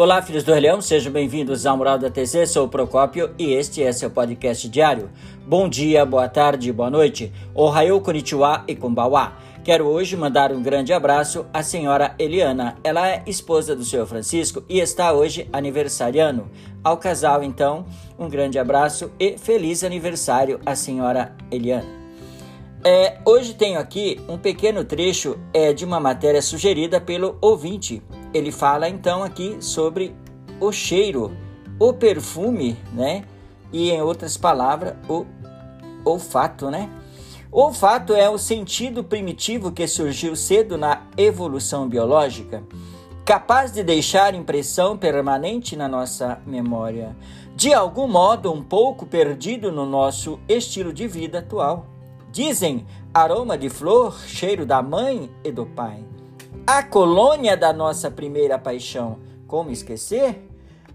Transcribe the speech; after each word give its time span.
Olá, 0.00 0.22
filhos 0.22 0.44
do 0.44 0.54
Leão, 0.54 0.80
sejam 0.80 1.12
bem-vindos 1.12 1.66
ao 1.66 1.76
Mural 1.76 1.98
da 1.98 2.08
TZ. 2.08 2.48
Sou 2.52 2.66
o 2.66 2.68
Procópio 2.68 3.34
e 3.36 3.52
este 3.52 3.82
é 3.82 3.90
seu 3.90 4.08
podcast 4.08 4.68
diário. 4.68 5.10
Bom 5.44 5.68
dia, 5.68 6.06
boa 6.06 6.28
tarde, 6.28 6.72
boa 6.72 6.88
noite. 6.88 7.32
Ohayou, 7.52 8.00
konnichiwa 8.00 8.62
e 8.68 8.76
konbawa. 8.76 9.32
Quero 9.64 9.88
hoje 9.88 10.16
mandar 10.16 10.52
um 10.52 10.62
grande 10.62 10.92
abraço 10.92 11.46
à 11.52 11.64
senhora 11.64 12.14
Eliana. 12.16 12.76
Ela 12.84 13.08
é 13.08 13.24
esposa 13.26 13.74
do 13.74 13.84
senhor 13.84 14.06
Francisco 14.06 14.62
e 14.68 14.78
está 14.78 15.12
hoje 15.12 15.48
aniversariando. 15.52 16.48
Ao 16.84 16.96
casal, 16.96 17.42
então, 17.42 17.84
um 18.16 18.28
grande 18.28 18.56
abraço 18.56 19.10
e 19.18 19.36
feliz 19.36 19.82
aniversário 19.82 20.60
à 20.64 20.76
senhora 20.76 21.34
Eliana. 21.50 21.88
É, 22.84 23.18
hoje 23.24 23.52
tenho 23.52 23.80
aqui 23.80 24.20
um 24.28 24.38
pequeno 24.38 24.84
trecho 24.84 25.36
é, 25.52 25.72
de 25.72 25.84
uma 25.84 25.98
matéria 25.98 26.40
sugerida 26.40 27.00
pelo 27.00 27.36
ouvinte. 27.40 28.00
Ele 28.32 28.52
fala 28.52 28.88
então 28.88 29.22
aqui 29.22 29.56
sobre 29.60 30.14
o 30.60 30.70
cheiro, 30.70 31.32
o 31.78 31.92
perfume, 31.92 32.76
né? 32.92 33.24
E 33.72 33.90
em 33.90 34.02
outras 34.02 34.36
palavras, 34.36 34.94
o 35.08 35.24
olfato, 36.04 36.70
né? 36.70 36.90
O 37.50 37.62
olfato 37.62 38.14
é 38.14 38.28
o 38.28 38.36
sentido 38.36 39.02
primitivo 39.02 39.72
que 39.72 39.86
surgiu 39.86 40.36
cedo 40.36 40.76
na 40.76 41.06
evolução 41.16 41.88
biológica, 41.88 42.62
capaz 43.24 43.72
de 43.72 43.82
deixar 43.82 44.34
impressão 44.34 44.98
permanente 44.98 45.74
na 45.74 45.88
nossa 45.88 46.40
memória, 46.46 47.16
de 47.56 47.72
algum 47.72 48.06
modo 48.06 48.52
um 48.52 48.62
pouco 48.62 49.06
perdido 49.06 49.72
no 49.72 49.86
nosso 49.86 50.38
estilo 50.46 50.92
de 50.92 51.08
vida 51.08 51.38
atual. 51.38 51.86
Dizem 52.30 52.86
aroma 53.12 53.56
de 53.56 53.70
flor, 53.70 54.18
cheiro 54.26 54.66
da 54.66 54.82
mãe 54.82 55.30
e 55.42 55.50
do 55.50 55.64
pai. 55.64 56.04
A 56.66 56.82
colônia 56.82 57.56
da 57.56 57.72
nossa 57.72 58.10
primeira 58.10 58.58
paixão. 58.58 59.18
Como 59.46 59.70
esquecer? 59.70 60.46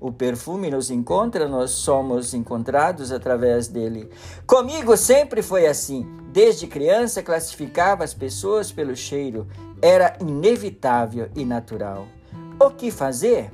O 0.00 0.10
perfume 0.10 0.70
nos 0.70 0.90
encontra, 0.90 1.46
nós 1.46 1.72
somos 1.72 2.32
encontrados 2.32 3.12
através 3.12 3.68
dele. 3.68 4.08
Comigo 4.46 4.96
sempre 4.96 5.42
foi 5.42 5.66
assim. 5.66 6.06
Desde 6.32 6.66
criança 6.66 7.22
classificava 7.22 8.02
as 8.02 8.14
pessoas 8.14 8.72
pelo 8.72 8.96
cheiro. 8.96 9.46
Era 9.82 10.16
inevitável 10.20 11.28
e 11.36 11.44
natural. 11.44 12.06
O 12.58 12.70
que 12.70 12.90
fazer? 12.90 13.52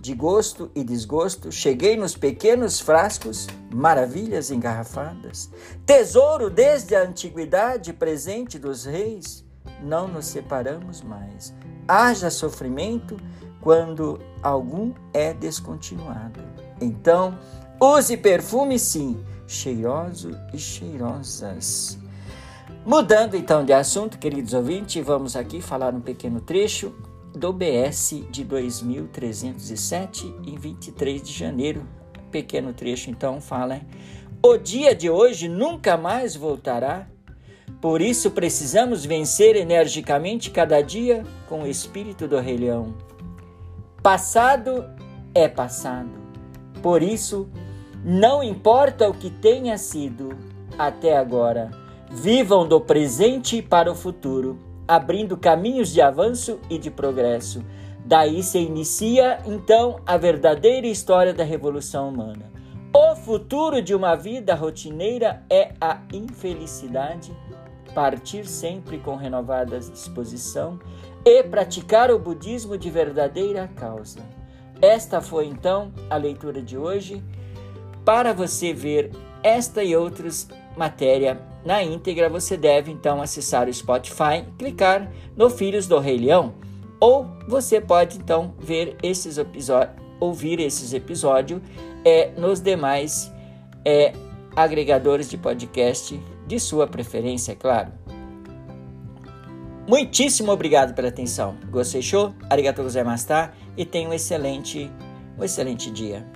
de 0.00 0.14
gosto 0.14 0.70
e 0.74 0.84
desgosto, 0.84 1.50
cheguei 1.50 1.96
nos 1.96 2.16
pequenos 2.16 2.78
frascos, 2.78 3.48
maravilhas 3.70 4.50
engarrafadas, 4.50 5.50
tesouro 5.84 6.48
desde 6.48 6.94
a 6.94 7.02
antiguidade 7.02 7.92
presente 7.92 8.58
dos 8.58 8.84
reis, 8.84 9.44
não 9.82 10.08
nos 10.08 10.26
separamos 10.26 11.02
mais. 11.02 11.54
Haja 11.86 12.30
sofrimento 12.30 13.16
quando 13.60 14.20
algum 14.42 14.92
é 15.12 15.32
descontinuado. 15.32 16.40
Então, 16.80 17.38
use 17.80 18.16
perfume 18.16 18.78
sim, 18.78 19.22
cheiroso 19.46 20.30
e 20.52 20.58
cheirosas. 20.58 21.98
Mudando 22.84 23.36
então 23.36 23.64
de 23.64 23.72
assunto, 23.72 24.18
queridos 24.18 24.54
ouvintes, 24.54 25.04
vamos 25.04 25.36
aqui 25.36 25.60
falar 25.60 25.94
um 25.94 26.00
pequeno 26.00 26.40
trecho 26.40 26.94
do 27.34 27.52
BS 27.52 28.24
de 28.30 28.44
2307 28.44 30.34
em 30.46 30.56
23 30.56 31.22
de 31.22 31.32
janeiro. 31.32 31.82
Pequeno 32.30 32.72
trecho 32.72 33.10
então 33.10 33.40
fala: 33.40 33.80
O 34.42 34.56
dia 34.56 34.94
de 34.94 35.10
hoje 35.10 35.48
nunca 35.48 35.96
mais 35.96 36.34
voltará. 36.34 37.06
Por 37.80 38.00
isso 38.00 38.30
precisamos 38.30 39.04
vencer 39.04 39.56
energicamente 39.56 40.50
cada 40.50 40.80
dia 40.80 41.24
com 41.48 41.62
o 41.62 41.66
espírito 41.66 42.26
do 42.26 42.38
Rei 42.40 42.56
Leão. 42.56 42.94
Passado 44.02 44.84
é 45.34 45.48
passado. 45.48 46.10
Por 46.82 47.02
isso, 47.02 47.48
não 48.04 48.42
importa 48.42 49.08
o 49.08 49.14
que 49.14 49.30
tenha 49.30 49.76
sido 49.78 50.36
até 50.78 51.16
agora, 51.16 51.70
vivam 52.10 52.66
do 52.66 52.80
presente 52.80 53.60
para 53.60 53.90
o 53.90 53.94
futuro 53.94 54.58
abrindo 54.88 55.36
caminhos 55.36 55.92
de 55.92 56.00
avanço 56.00 56.58
e 56.70 56.78
de 56.78 56.90
progresso. 56.90 57.62
Daí 58.06 58.42
se 58.42 58.58
inicia 58.58 59.38
então 59.44 60.00
a 60.06 60.16
verdadeira 60.16 60.86
história 60.86 61.34
da 61.34 61.44
revolução 61.44 62.08
humana. 62.08 62.50
O 62.92 63.14
futuro 63.14 63.82
de 63.82 63.94
uma 63.94 64.14
vida 64.14 64.54
rotineira 64.54 65.42
é 65.50 65.72
a 65.78 66.00
infelicidade, 66.12 67.36
partir 67.94 68.46
sempre 68.46 68.98
com 68.98 69.14
renovada 69.14 69.78
disposição 69.78 70.80
e 71.24 71.42
praticar 71.42 72.10
o 72.10 72.18
budismo 72.18 72.78
de 72.78 72.90
verdadeira 72.90 73.68
causa. 73.76 74.20
Esta 74.80 75.20
foi 75.20 75.46
então 75.46 75.92
a 76.08 76.16
leitura 76.16 76.62
de 76.62 76.78
hoje. 76.78 77.22
Para 78.04 78.32
você 78.32 78.72
ver 78.72 79.10
esta 79.42 79.84
e 79.84 79.94
outras 79.94 80.48
matérias 80.76 81.36
na 81.64 81.82
íntegra, 81.82 82.30
você 82.30 82.56
deve 82.56 82.90
então 82.90 83.20
acessar 83.20 83.68
o 83.68 83.74
Spotify, 83.74 84.44
clicar 84.56 85.12
no 85.36 85.50
Filhos 85.50 85.86
do 85.86 85.98
Rei 85.98 86.16
Leão, 86.16 86.54
ou 86.98 87.26
você 87.46 87.80
pode 87.80 88.16
então 88.16 88.54
ver 88.58 88.96
esses 89.02 89.36
episódios, 89.36 89.96
ouvir 90.20 90.58
esses 90.58 90.92
episódios 90.94 91.60
é, 92.08 92.32
nos 92.38 92.60
demais 92.60 93.30
é, 93.84 94.14
agregadores 94.56 95.28
de 95.28 95.36
podcast 95.36 96.18
de 96.46 96.58
sua 96.58 96.86
preferência, 96.86 97.52
é 97.52 97.54
claro. 97.54 97.92
Muitíssimo 99.86 100.50
obrigado 100.50 100.94
pela 100.94 101.08
atenção. 101.08 101.56
Gostei 101.70 102.00
show? 102.00 102.34
Arigatou 102.48 102.84
gozaimashita 102.84 103.52
e 103.76 103.84
tenha 103.84 104.08
um 104.08 104.14
excelente, 104.14 104.90
um 105.38 105.44
excelente 105.44 105.90
dia. 105.90 106.26